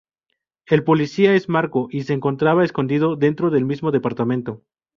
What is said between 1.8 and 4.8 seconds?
y se encontraba escondido dentro del mismo departamento.